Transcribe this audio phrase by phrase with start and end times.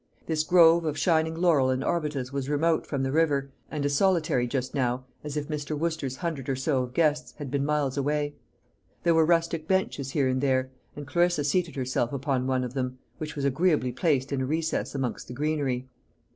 [0.25, 4.47] This grove of shining laurel and arbutus was remote from the river, and as solitary
[4.47, 5.77] just now as if Mr.
[5.77, 8.33] Wooster's hundred or so of guests had been miles away.
[9.03, 12.97] There were rustic benches here and there: and Clarissa seated herself upon one of them,
[13.19, 15.87] which was agreeably placed in a recess amongst the greenery.